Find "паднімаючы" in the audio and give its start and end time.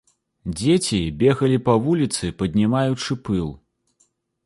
2.43-3.23